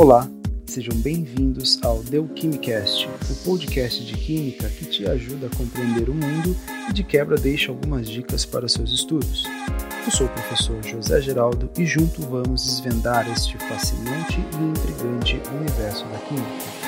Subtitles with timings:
[0.00, 0.28] Olá,
[0.64, 6.56] sejam bem-vindos ao Deuquimicast, o podcast de química que te ajuda a compreender o mundo
[6.88, 9.42] e de quebra deixa algumas dicas para seus estudos.
[10.04, 16.04] Eu sou o professor José Geraldo e junto vamos desvendar este fascinante e intrigante universo
[16.04, 16.78] da química.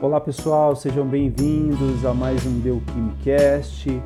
[0.00, 4.00] Olá pessoal, sejam bem-vindos a mais um Bioquimicast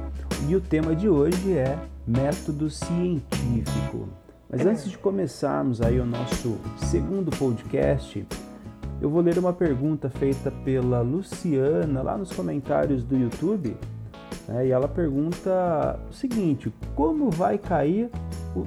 [0.49, 4.09] e o tema de hoje é método científico.
[4.49, 8.27] Mas antes de começarmos aí o nosso segundo podcast,
[9.03, 13.77] eu vou ler uma pergunta feita pela Luciana lá nos comentários do YouTube
[14.49, 18.09] né, e ela pergunta o seguinte: como vai cair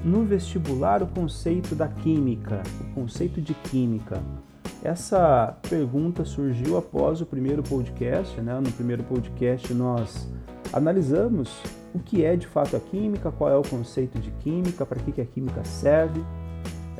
[0.04, 4.22] no vestibular o conceito da química, o conceito de química?
[4.86, 8.40] Essa pergunta surgiu após o primeiro podcast.
[8.40, 8.54] Né?
[8.64, 10.30] No primeiro podcast, nós
[10.72, 11.60] analisamos
[11.92, 15.12] o que é de fato a química, qual é o conceito de química, para que,
[15.12, 16.24] que a química serve.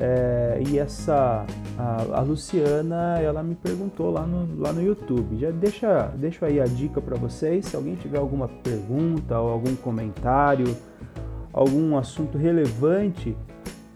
[0.00, 1.46] É, e essa
[1.78, 5.38] a, a, Luciana ela me perguntou lá no, lá no YouTube.
[5.38, 7.66] Já deixa, deixa aí a dica para vocês.
[7.66, 10.76] Se alguém tiver alguma pergunta ou algum comentário,
[11.52, 13.36] algum assunto relevante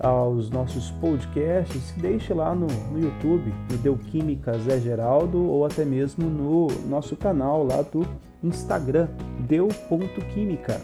[0.01, 5.85] aos nossos podcasts, deixe lá no, no YouTube, no Deu Química Zé Geraldo, ou até
[5.85, 8.07] mesmo no nosso canal lá do
[8.43, 9.09] Instagram,
[9.41, 10.81] deu.química.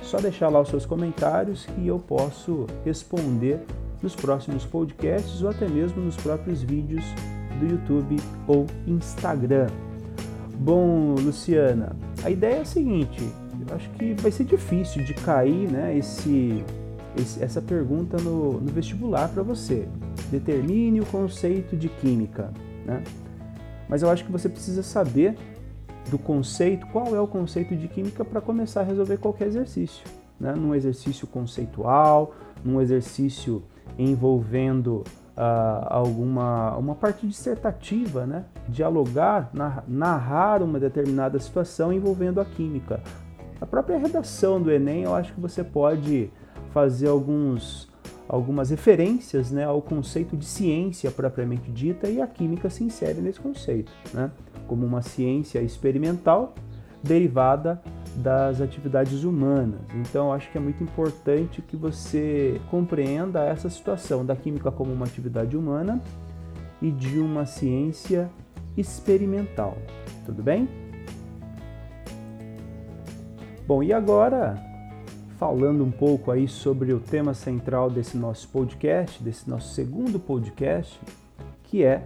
[0.00, 3.60] Só deixar lá os seus comentários que eu posso responder
[4.02, 7.04] nos próximos podcasts ou até mesmo nos próprios vídeos
[7.60, 9.66] do YouTube ou Instagram.
[10.58, 13.22] Bom, Luciana, a ideia é a seguinte,
[13.68, 16.64] eu acho que vai ser difícil de cair né, esse
[17.18, 19.88] esse, essa pergunta no, no vestibular para você.
[20.30, 22.52] Determine o conceito de química.
[22.84, 23.02] Né?
[23.88, 25.36] Mas eu acho que você precisa saber
[26.10, 30.04] do conceito, qual é o conceito de química para começar a resolver qualquer exercício.
[30.38, 30.52] Né?
[30.54, 32.34] Num exercício conceitual,
[32.64, 33.62] num exercício
[33.98, 35.04] envolvendo
[35.36, 38.44] uh, alguma uma parte dissertativa, né?
[38.68, 39.50] dialogar,
[39.86, 43.00] narrar uma determinada situação envolvendo a química.
[43.60, 46.30] A própria redação do Enem, eu acho que você pode
[46.72, 47.88] fazer alguns,
[48.28, 53.40] algumas referências né, ao conceito de ciência propriamente dita e a química se insere nesse
[53.40, 54.30] conceito, né,
[54.66, 56.54] como uma ciência experimental
[57.02, 57.80] derivada
[58.16, 59.80] das atividades humanas.
[59.94, 65.06] Então, acho que é muito importante que você compreenda essa situação da química como uma
[65.06, 66.02] atividade humana
[66.82, 68.28] e de uma ciência
[68.76, 69.76] experimental.
[70.26, 70.68] Tudo bem?
[73.66, 74.67] Bom, e agora
[75.38, 81.00] falando um pouco aí sobre o tema central desse nosso podcast, desse nosso segundo podcast,
[81.62, 82.04] que é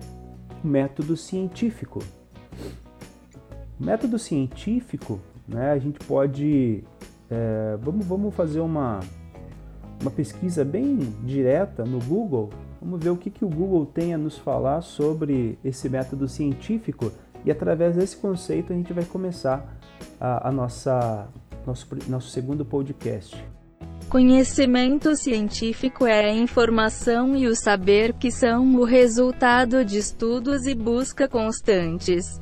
[0.63, 2.01] o método científico.
[3.81, 6.85] O método científico, né, a gente pode,
[7.31, 9.01] é, vamos, vamos fazer uma,
[10.03, 12.51] uma pesquisa bem direta no Google,
[12.83, 17.11] vamos ver o que, que o Google tem a nos falar sobre esse método científico
[17.47, 19.79] e através desse conceito a gente vai começar
[20.21, 21.29] a, a nossa
[21.67, 23.37] nosso, nosso segundo podcast.
[24.09, 30.75] Conhecimento científico é a informação e o saber que são o resultado de estudos e
[30.75, 32.41] busca constantes.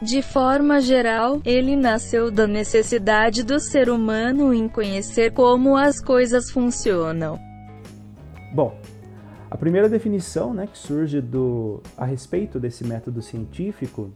[0.00, 6.50] De forma geral, ele nasceu da necessidade do ser humano em conhecer como as coisas
[6.50, 7.38] funcionam.
[8.52, 8.78] Bom,
[9.50, 14.12] a primeira definição né, que surge do, a respeito desse método científico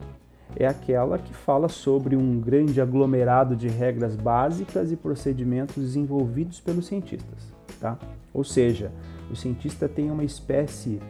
[0.58, 6.86] é aquela que fala sobre um grande aglomerado de regras básicas e procedimentos desenvolvidos pelos
[6.86, 7.52] cientistas.
[7.80, 7.96] Tá?
[8.34, 8.90] Ou seja,
[9.30, 11.00] o cientista tem uma espécie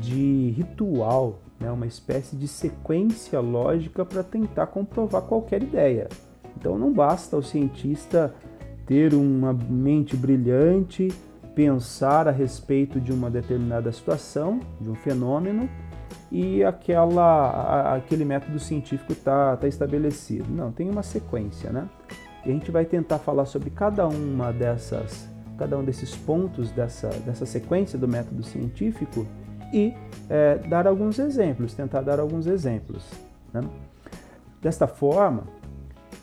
[0.00, 6.06] de ritual, né, uma espécie de sequência lógica para tentar comprovar qualquer ideia.
[6.58, 8.34] Então não basta o cientista
[8.84, 11.08] ter uma mente brilhante,
[11.54, 15.70] pensar a respeito de uma determinada situação, de um fenômeno,
[16.30, 20.50] e aquela, aquele método científico está tá estabelecido.
[20.50, 21.88] Não, tem uma sequência, né?
[22.44, 25.28] E a gente vai tentar falar sobre cada uma dessas,
[25.58, 29.26] cada um desses pontos dessa, dessa sequência do método científico
[29.72, 29.94] e
[30.28, 33.04] é, dar alguns exemplos, tentar dar alguns exemplos.
[33.52, 33.62] Né?
[34.62, 35.44] Desta forma,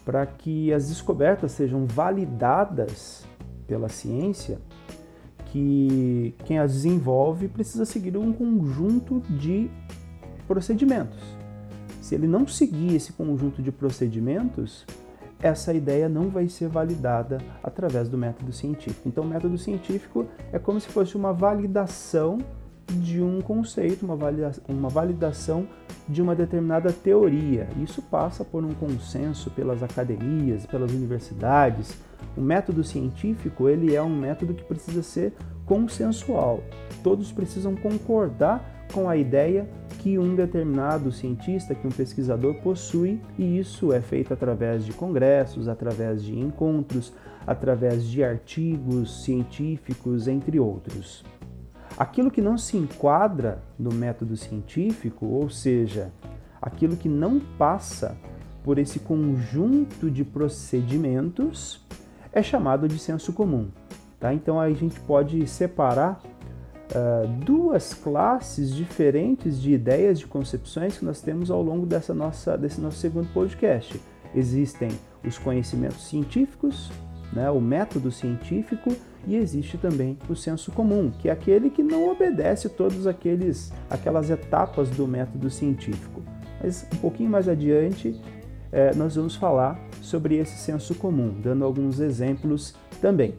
[0.03, 3.25] para que as descobertas sejam validadas
[3.67, 4.59] pela ciência,
[5.51, 9.69] que quem as desenvolve precisa seguir um conjunto de
[10.47, 11.19] procedimentos.
[12.01, 14.85] Se ele não seguir esse conjunto de procedimentos,
[15.41, 19.07] essa ideia não vai ser validada através do método científico.
[19.07, 22.39] Então, o método científico é como se fosse uma validação
[22.93, 25.67] de um conceito, uma validação, uma validação
[26.07, 27.67] de uma determinada teoria.
[27.81, 31.97] Isso passa por um consenso pelas academias, pelas universidades.
[32.35, 35.33] O método científico ele é um método que precisa ser
[35.65, 36.63] consensual.
[37.03, 39.67] Todos precisam concordar com a ideia
[39.99, 45.67] que um determinado cientista, que um pesquisador possui, e isso é feito através de congressos,
[45.67, 47.11] através de encontros,
[47.45, 51.23] através de artigos científicos, entre outros.
[51.97, 56.11] Aquilo que não se enquadra no método científico, ou seja,
[56.61, 58.15] aquilo que não passa
[58.63, 61.83] por esse conjunto de procedimentos,
[62.31, 63.69] é chamado de senso comum.
[64.19, 64.33] Tá?
[64.33, 66.21] Então a gente pode separar
[66.91, 72.57] uh, duas classes diferentes de ideias, de concepções que nós temos ao longo dessa nossa,
[72.57, 73.99] desse nosso segundo podcast.
[74.35, 74.89] Existem
[75.25, 76.91] os conhecimentos científicos,
[77.33, 78.95] né, o método científico
[79.25, 84.29] e existe também o senso comum, que é aquele que não obedece todas aqueles, aquelas
[84.29, 86.21] etapas do método científico.
[86.61, 88.19] Mas um pouquinho mais adiante
[88.71, 93.35] é, nós vamos falar sobre esse senso comum, dando alguns exemplos também.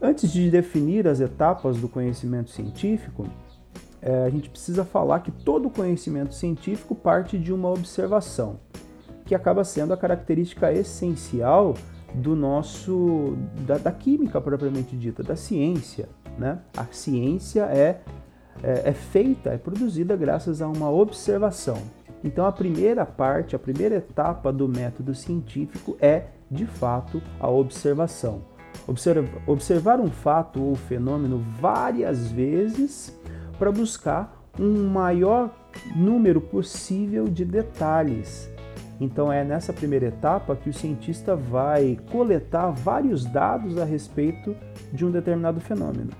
[0.00, 3.26] Antes de definir as etapas do conhecimento científico,
[4.00, 8.58] é, a gente precisa falar que todo conhecimento científico parte de uma observação,
[9.26, 11.74] que acaba sendo a característica essencial
[12.14, 13.36] do nosso
[13.66, 16.08] da, da, química propriamente dita, da ciência.
[16.38, 16.58] Né?
[16.76, 18.00] A ciência é,
[18.62, 21.78] é, é feita, é produzida graças a uma observação.
[22.22, 28.42] Então a primeira parte, a primeira etapa do método científico é, de fato, a observação.
[28.86, 33.16] Observa, observar um fato ou fenômeno várias vezes
[33.58, 35.50] para buscar um maior
[35.94, 38.50] número possível de detalhes
[39.00, 44.54] então é nessa primeira etapa que o cientista vai coletar vários dados a respeito
[44.92, 46.10] de um determinado fenômeno.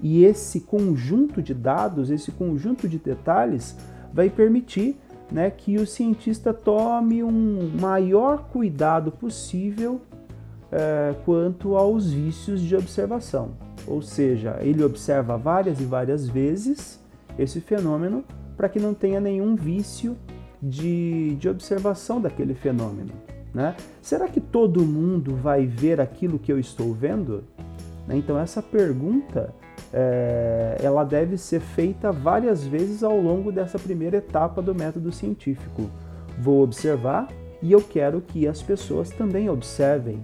[0.00, 3.76] E esse conjunto de dados, esse conjunto de detalhes,
[4.12, 4.98] vai permitir
[5.30, 10.00] né, que o cientista tome um maior cuidado possível
[10.72, 13.50] é, quanto aos vícios de observação.
[13.86, 17.00] Ou seja, ele observa várias e várias vezes
[17.38, 18.24] esse fenômeno
[18.56, 20.16] para que não tenha nenhum vício
[20.62, 23.12] de, de observação daquele fenômeno.
[23.52, 23.74] Né?
[24.00, 27.44] Será que todo mundo vai ver aquilo que eu estou vendo?
[28.06, 28.16] Né?
[28.16, 29.52] Então essa pergunta
[29.92, 35.90] é, ela deve ser feita várias vezes ao longo dessa primeira etapa do método científico.
[36.38, 37.28] Vou observar
[37.60, 40.20] e eu quero que as pessoas também observem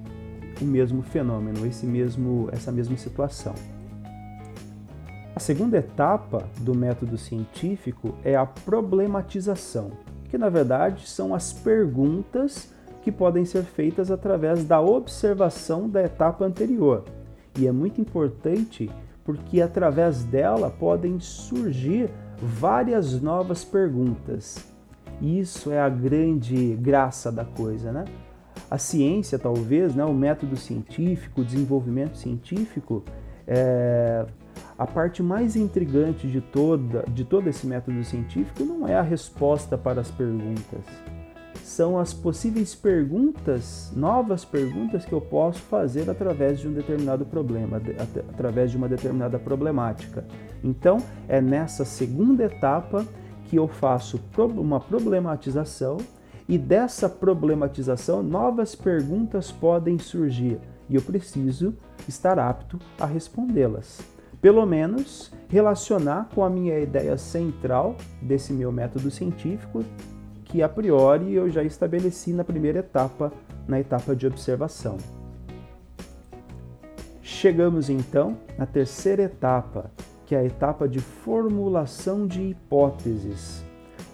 [0.60, 3.54] o mesmo fenômeno, esse mesmo, essa mesma situação.
[5.36, 9.92] A segunda etapa do método científico é a problematização
[10.28, 12.72] que na verdade são as perguntas
[13.02, 17.04] que podem ser feitas através da observação da etapa anterior.
[17.58, 18.90] E é muito importante
[19.24, 22.10] porque através dela podem surgir
[22.40, 24.66] várias novas perguntas.
[25.20, 28.04] Isso é a grande graça da coisa, né?
[28.70, 33.02] A ciência, talvez, né, o método científico, o desenvolvimento científico,
[33.46, 34.26] é,
[34.78, 39.76] a parte mais intrigante de, toda, de todo esse método científico não é a resposta
[39.76, 40.84] para as perguntas.
[41.64, 47.82] São as possíveis perguntas, novas perguntas que eu posso fazer através de um determinado problema,
[48.32, 50.24] através de uma determinada problemática.
[50.62, 53.04] Então, é nessa segunda etapa
[53.46, 54.20] que eu faço
[54.56, 55.96] uma problematização
[56.48, 60.58] e dessa problematização novas perguntas podem surgir
[60.88, 61.74] e eu preciso
[62.06, 69.10] estar apto a respondê-las pelo menos relacionar com a minha ideia central desse meu método
[69.10, 69.84] científico,
[70.44, 73.32] que a priori eu já estabeleci na primeira etapa,
[73.66, 74.96] na etapa de observação.
[77.20, 79.90] Chegamos então na terceira etapa,
[80.24, 83.62] que é a etapa de formulação de hipóteses.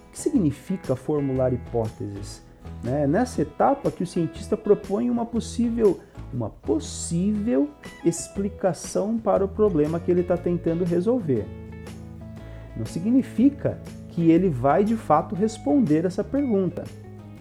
[0.08, 2.42] O que significa formular hipóteses?
[2.84, 3.06] Né?
[3.06, 5.98] Nessa etapa que o cientista propõe uma possível
[6.32, 7.70] uma possível
[8.04, 11.46] explicação para o problema que ele está tentando resolver.
[12.76, 16.82] Não significa que ele vai de fato responder essa pergunta,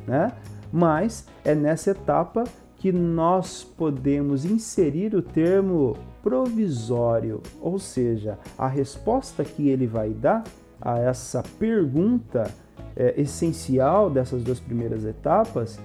[0.06, 0.32] né?
[0.72, 2.44] Mas é nessa etapa
[2.78, 10.44] que nós podemos inserir o termo provisório, ou seja, a resposta que ele vai dar
[10.84, 12.52] a essa pergunta
[12.96, 15.80] é, essencial dessas duas primeiras etapas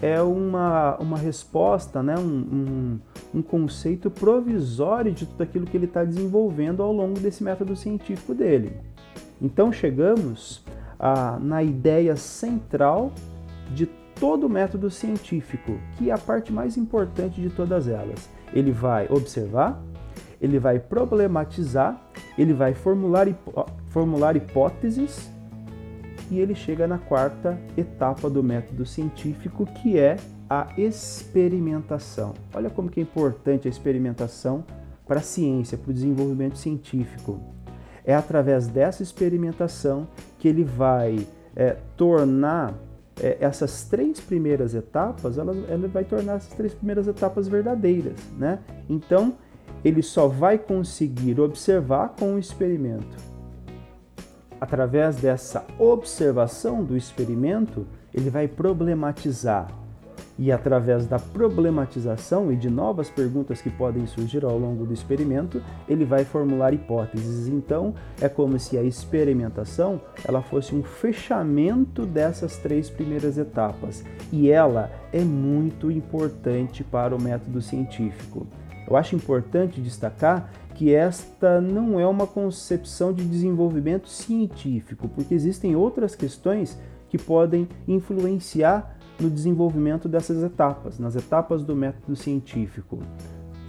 [0.00, 3.00] é uma, uma resposta, né, um, um,
[3.38, 8.34] um conceito provisório de tudo aquilo que ele está desenvolvendo ao longo desse método científico
[8.34, 8.76] dele.
[9.40, 10.62] Então chegamos
[10.98, 13.12] a, na ideia central
[13.74, 13.86] de
[14.20, 18.28] todo o método científico, que é a parte mais importante de todas elas.
[18.52, 19.82] Ele vai observar,
[20.40, 22.00] ele vai problematizar
[22.36, 23.26] ele vai formular,
[23.94, 25.30] formular hipóteses
[26.28, 30.16] e ele chega na quarta etapa do método científico, que é
[30.50, 32.34] a experimentação.
[32.52, 34.64] Olha como que é importante a experimentação
[35.06, 37.38] para a ciência, para o desenvolvimento científico.
[38.04, 40.08] É através dessa experimentação
[40.40, 41.24] que ele vai
[41.54, 42.74] é, tornar
[43.20, 48.58] é, essas três primeiras etapas, ela, ela vai tornar essas três primeiras etapas verdadeiras, né?
[48.88, 49.34] Então,
[49.84, 53.33] ele só vai conseguir observar com o experimento.
[54.60, 59.68] Através dessa observação do experimento, ele vai problematizar
[60.38, 65.62] e através da problematização e de novas perguntas que podem surgir ao longo do experimento,
[65.88, 67.46] ele vai formular hipóteses.
[67.46, 74.50] Então, é como se a experimentação ela fosse um fechamento dessas três primeiras etapas, e
[74.50, 78.46] ela é muito importante para o método científico.
[78.86, 85.76] Eu acho importante destacar que esta não é uma concepção de desenvolvimento científico, porque existem
[85.76, 86.78] outras questões
[87.08, 92.98] que podem influenciar no desenvolvimento dessas etapas, nas etapas do método científico.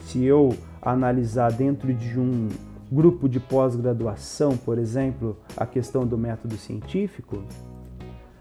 [0.02, 2.50] Se eu analisar dentro de um
[2.92, 7.44] grupo de pós-graduação, por exemplo, a questão do método científico,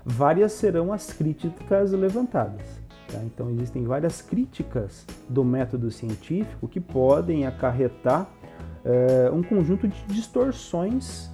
[0.04, 2.62] várias serão as críticas levantadas.
[3.11, 3.18] Tá?
[3.25, 8.28] Então, existem várias críticas do método científico que podem acarretar
[9.32, 11.30] um conjunto de distorções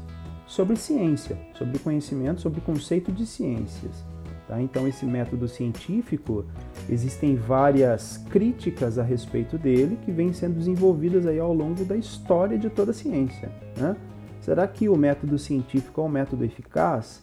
[0.46, 4.04] sobre ciência, sobre conhecimento, sobre conceito de ciências.
[4.50, 4.60] Tá?
[4.60, 6.44] Então, esse método científico,
[6.88, 12.58] existem várias críticas a respeito dele que vêm sendo desenvolvidas aí ao longo da história
[12.58, 13.48] de toda a ciência.
[13.76, 13.96] Né?
[14.40, 17.22] Será que o método científico é um método eficaz?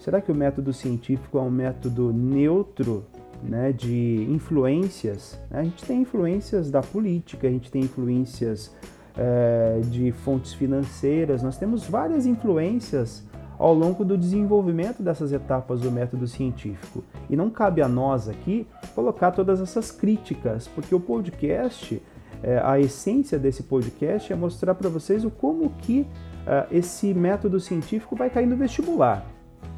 [0.00, 3.04] Será que o método científico é um método neutro
[3.42, 5.38] né, de influências?
[5.50, 8.74] A gente tem influências da política, a gente tem influências
[9.16, 13.24] é, de fontes financeiras, nós temos várias influências
[13.58, 17.02] ao longo do desenvolvimento dessas etapas do método científico.
[17.28, 22.02] E não cabe a nós aqui colocar todas essas críticas, porque o podcast,
[22.42, 27.58] é, a essência desse podcast é mostrar para vocês o como que uh, esse método
[27.58, 29.26] científico vai cair no vestibular.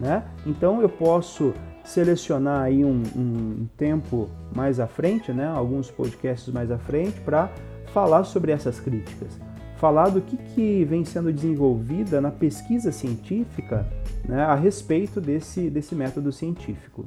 [0.01, 0.25] Né?
[0.45, 1.55] Então eu posso
[1.85, 5.47] selecionar aí um, um tempo mais à frente, né?
[5.47, 7.51] alguns podcasts mais à frente, para
[7.89, 9.39] falar sobre essas críticas
[9.79, 13.87] falar do que, que vem sendo desenvolvida na pesquisa científica
[14.25, 17.05] né, a respeito desse, desse método científico.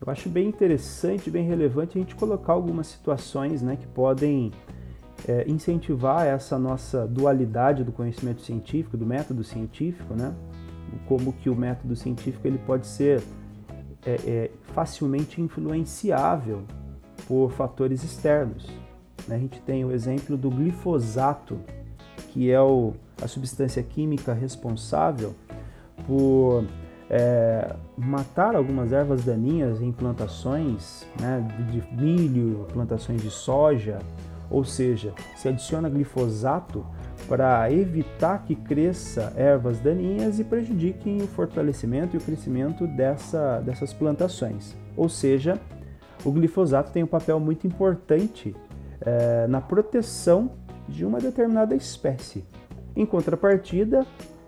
[0.00, 4.52] Eu acho bem interessante, bem relevante a gente colocar algumas situações né, que podem
[5.28, 10.32] é, incentivar essa nossa dualidade do conhecimento científico, do método científico, né?
[11.06, 13.22] como que o método científico ele pode ser
[14.06, 16.62] é, é, facilmente influenciável
[17.26, 18.66] por fatores externos.
[19.30, 19.36] Né?
[19.36, 21.58] A gente tem o exemplo do glifosato,
[22.28, 25.34] que é o, a substância química responsável
[26.06, 26.64] por
[27.08, 34.00] é, matar algumas ervas daninhas em plantações né, de milho, plantações de soja,
[34.50, 36.84] ou seja, se adiciona glifosato
[37.28, 43.92] para evitar que cresça ervas daninhas e prejudiquem o fortalecimento e o crescimento dessa, dessas
[43.92, 44.76] plantações.
[44.96, 45.60] Ou seja,
[46.24, 48.54] o glifosato tem um papel muito importante
[49.00, 50.50] é, na proteção
[50.88, 52.44] de uma determinada espécie.
[52.94, 54.06] Em contrapartida,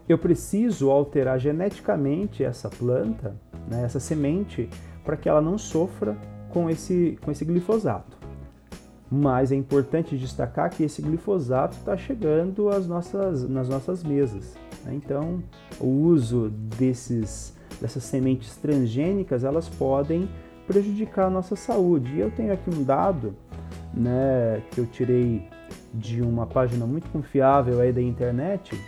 [0.08, 3.34] eu preciso alterar geneticamente essa planta,
[3.68, 4.68] né, essa semente,
[5.04, 6.16] para que ela não sofra
[6.50, 8.16] com esse, com esse glifosato.
[9.10, 14.54] Mas é importante destacar que esse glifosato está chegando às nossas, nas nossas mesas.
[14.84, 14.94] Né?
[14.94, 15.42] Então,
[15.78, 20.28] o uso desses, dessas sementes transgênicas elas podem
[20.66, 22.14] prejudicar a nossa saúde.
[22.14, 23.34] E eu tenho aqui um dado
[23.94, 25.48] né, que eu tirei
[25.92, 28.78] de uma página muito confiável aí da internet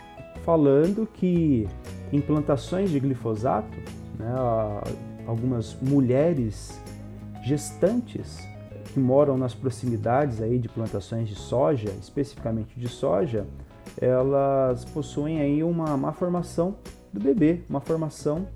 [0.43, 1.67] falando que
[2.13, 3.77] implantações de glifosato,
[4.17, 4.33] né,
[5.25, 6.79] algumas mulheres
[7.43, 8.37] gestantes
[8.93, 13.45] que moram nas proximidades aí de plantações de soja, especificamente de soja,
[13.99, 16.75] elas possuem aí uma má formação
[17.11, 18.47] do bebê, uma formação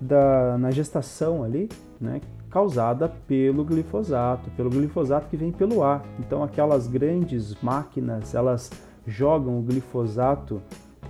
[0.00, 1.68] da, na gestação ali,
[2.00, 6.04] né, causada pelo glifosato, pelo glifosato que vem pelo ar.
[6.18, 8.70] Então aquelas grandes máquinas, elas
[9.06, 10.60] jogam o glifosato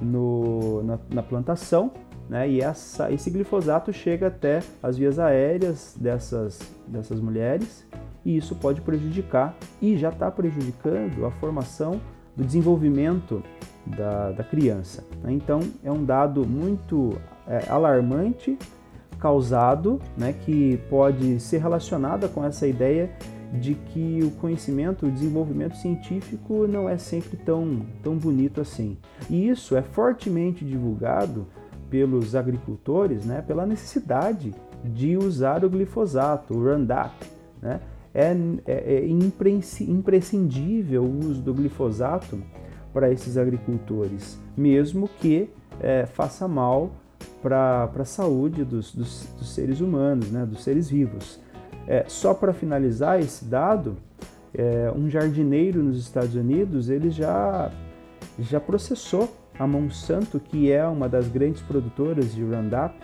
[0.00, 1.90] no, na, na plantação,
[2.28, 2.48] né?
[2.48, 7.84] E essa, esse glifosato chega até as vias aéreas dessas, dessas mulheres
[8.24, 12.00] e isso pode prejudicar e já está prejudicando a formação
[12.36, 13.42] do desenvolvimento
[13.84, 15.04] da, da criança.
[15.22, 15.32] Né?
[15.32, 17.18] Então é um dado muito
[17.48, 18.56] é, alarmante
[19.20, 23.10] causado, né, que pode ser relacionada com essa ideia
[23.52, 28.96] de que o conhecimento, o desenvolvimento científico não é sempre tão, tão bonito assim.
[29.28, 31.46] E isso é fortemente divulgado
[31.90, 37.12] pelos agricultores, né, pela necessidade de usar o glifosato, o Roundup.
[37.60, 37.80] Né?
[38.14, 38.34] É,
[38.66, 42.40] é, é imprescindível o uso do glifosato
[42.92, 45.48] para esses agricultores, mesmo que
[45.80, 46.90] é, faça mal
[47.42, 51.40] para a saúde dos, dos, dos, seres humanos, né, dos seres vivos.
[51.86, 53.96] É, só para finalizar esse dado,
[54.54, 57.70] é, um jardineiro nos Estados Unidos ele já,
[58.38, 62.94] já processou a Monsanto, que é uma das grandes produtoras de Roundup,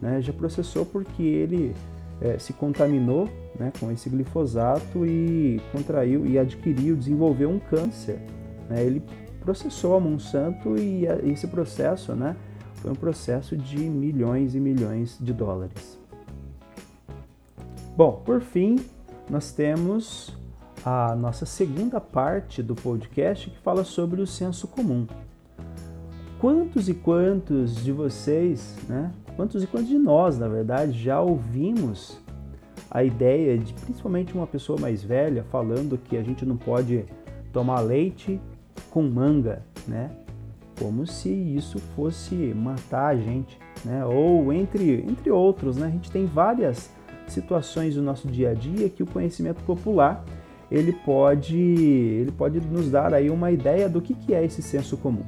[0.00, 1.74] né, já processou porque ele
[2.20, 8.18] é, se contaminou né, com esse glifosato e contraiu e adquiriu, desenvolveu um câncer.
[8.68, 9.02] Né, ele
[9.40, 12.34] processou a Monsanto e esse processo né,
[12.84, 15.98] foi um processo de milhões e milhões de dólares.
[17.96, 18.78] Bom, por fim,
[19.30, 20.36] nós temos
[20.84, 25.06] a nossa segunda parte do podcast que fala sobre o senso comum.
[26.38, 29.10] Quantos e quantos de vocês, né?
[29.34, 32.18] Quantos e quantos de nós, na verdade, já ouvimos
[32.90, 37.06] a ideia de principalmente uma pessoa mais velha falando que a gente não pode
[37.50, 38.38] tomar leite
[38.90, 40.10] com manga, né?
[40.78, 44.04] Como se isso fosse matar a gente, né?
[44.04, 45.86] Ou entre, entre outros, né?
[45.86, 46.90] A gente tem várias
[47.28, 50.24] situações do nosso dia a dia que o conhecimento popular
[50.70, 54.96] ele pode, ele pode nos dar aí uma ideia do que, que é esse senso
[54.96, 55.24] comum.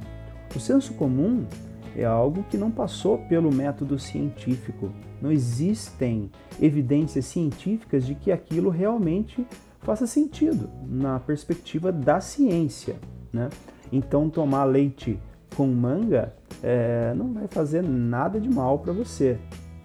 [0.55, 1.45] O senso comum
[1.95, 4.91] é algo que não passou pelo método científico.
[5.21, 6.29] Não existem
[6.61, 9.45] evidências científicas de que aquilo realmente
[9.79, 12.97] faça sentido na perspectiva da ciência.
[13.31, 13.49] Né?
[13.91, 15.19] Então, tomar leite
[15.57, 19.39] com manga é, não vai fazer nada de mal para você.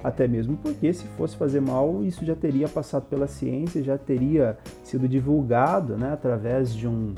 [0.04, 4.58] Até mesmo porque, se fosse fazer mal, isso já teria passado pela ciência, já teria
[4.84, 7.14] sido divulgado né, através de, um,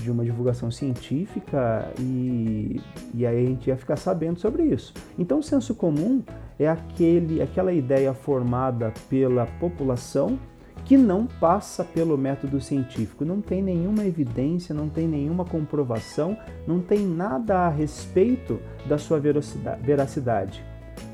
[0.00, 2.80] de uma divulgação científica e,
[3.14, 4.92] e aí a gente ia ficar sabendo sobre isso.
[5.16, 6.22] Então, o senso comum
[6.58, 10.38] é aquele, aquela ideia formada pela população
[10.84, 16.80] que não passa pelo método científico, não tem nenhuma evidência, não tem nenhuma comprovação, não
[16.80, 20.64] tem nada a respeito da sua veracidade.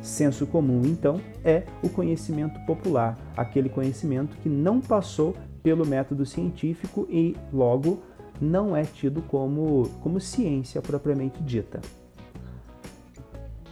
[0.03, 7.07] Senso comum, então, é o conhecimento popular, aquele conhecimento que não passou pelo método científico
[7.11, 8.03] e, logo,
[8.41, 11.81] não é tido como, como ciência propriamente dita.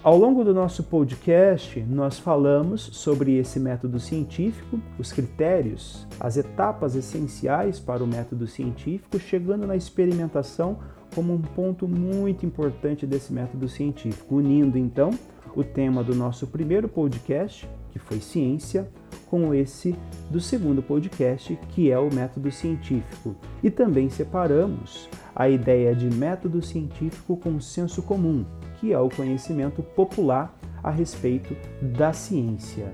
[0.06, 6.94] Ao longo do nosso podcast, nós falamos sobre esse método científico, os critérios, as etapas
[6.94, 10.78] essenciais para o método científico, chegando na experimentação
[11.12, 15.10] como um ponto muito importante desse método científico, unindo então
[15.56, 18.88] o tema do nosso primeiro podcast, que foi ciência,
[19.28, 19.96] com esse
[20.30, 23.34] do segundo podcast, que é o método científico.
[23.60, 28.44] E também separamos a ideia de método científico com senso comum,
[28.80, 32.92] que é o conhecimento popular a respeito da ciência.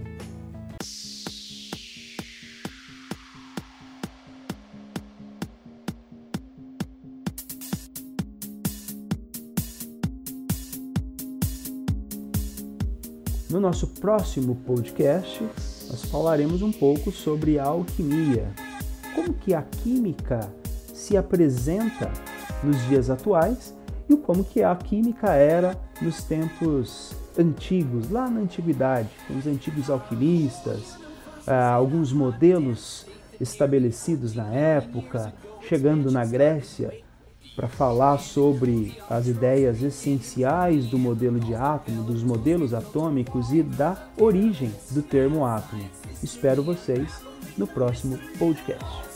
[13.51, 15.43] No nosso próximo podcast,
[15.91, 18.51] nós falaremos um pouco sobre a alquimia,
[19.15, 20.51] como que a química
[20.95, 22.11] se apresenta
[22.65, 23.75] nos dias atuais
[24.09, 29.89] e como que a química era nos tempos antigos, lá na antiguidade, com os antigos
[29.89, 30.97] alquimistas,
[31.47, 33.07] ah, alguns modelos
[33.41, 36.93] estabelecidos na época, chegando na Grécia,
[37.55, 44.09] para falar sobre as ideias essenciais do modelo de átomo, dos modelos atômicos e da
[44.17, 45.85] origem do termo átomo.
[46.23, 47.21] Espero vocês
[47.59, 49.12] no próximo podcast.